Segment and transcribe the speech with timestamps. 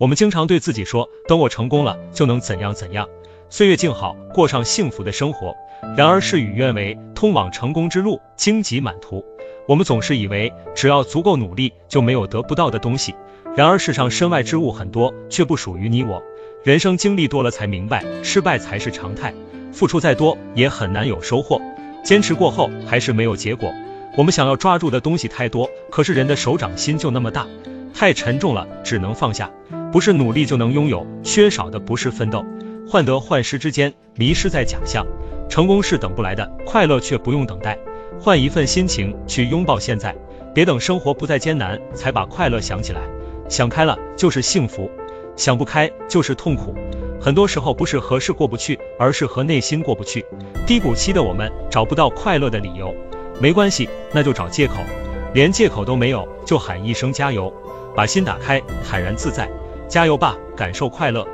[0.00, 3.06] 我们经常对自己说，等我成功了，就能怎样怎样，
[3.50, 5.54] 岁月静好，过上幸福的生活。
[5.94, 9.22] 然而事与愿违，通往成功之路荆棘满途。
[9.68, 13.14] 我们总是以为，只要足够努力，就没有得不到的东西。
[13.54, 16.22] 然而世上身外之物很多，却不属于你我。
[16.64, 19.34] 人生经历多了，才明白，失败才是常态。
[19.70, 21.60] 付出再多，也很难有收获。
[22.02, 23.70] 坚持过后，还是没有结果。
[24.16, 27.46] 我们想要抓住的东西太多，可是人的手掌心就那么大，
[27.92, 29.50] 太沉重了，只能放下。
[29.92, 32.44] 不是努力就能拥有，缺少的不是奋斗。
[32.88, 35.06] 患得患失之间，迷失在假象。
[35.48, 37.76] 成功是等不来的，快乐却不用等待。
[38.20, 40.14] 换一份心情去拥抱现在，
[40.54, 43.00] 别等生活不再艰难，才把快乐想起来。
[43.48, 44.88] 想开了就是幸福，
[45.34, 46.72] 想不开就是痛苦。
[47.20, 50.24] 很多时候不是和事过不去，而是和内心过不去。
[50.66, 52.94] 低谷期的我们找不到快乐的理由，
[53.40, 54.74] 没关系，那就找借口。
[55.34, 57.52] 连借口都没有，就喊一声加油，
[57.96, 59.50] 把心打开，坦然自在。
[59.90, 61.26] 加油吧，感受快乐。